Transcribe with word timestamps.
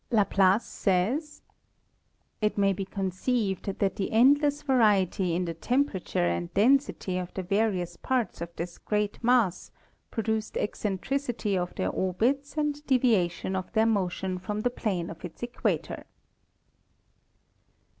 Laplace 0.09 0.63
says: 0.65 1.43
"It 2.41 2.57
may 2.57 2.73
be 2.73 2.85
conceived 2.85 3.65
that 3.77 3.97
the 3.97 4.11
endless 4.11 4.63
variety 4.63 5.35
in 5.35 5.45
the 5.45 5.53
temperature 5.53 6.25
and 6.25 6.51
density 6.55 7.19
of 7.19 7.31
the 7.35 7.43
various 7.43 7.97
parts 7.97 8.41
of 8.41 8.49
this 8.55 8.79
great 8.79 9.23
mass 9.23 9.69
produced 10.09 10.57
eccentricity 10.57 11.55
of 11.55 11.75
their 11.75 11.91
orbits 11.91 12.57
and 12.57 12.83
deviation 12.87 13.55
of 13.55 13.71
their 13.73 13.85
motion 13.85 14.39
from 14.39 14.61
the 14.61 14.71
plane 14.71 15.11
of 15.11 15.23
its 15.23 15.43
equator." 15.43 16.05